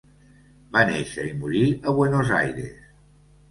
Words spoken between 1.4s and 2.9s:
morir a Buenos Aires.